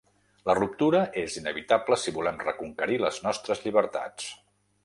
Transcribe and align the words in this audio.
La 0.49 0.53
ruptura 0.59 1.01
és 1.25 1.35
inevitable 1.41 1.99
si 2.05 2.15
volem 2.17 2.41
reconquerir 2.47 3.01
les 3.07 3.23
nostres 3.29 3.63
llibertats. 3.67 4.33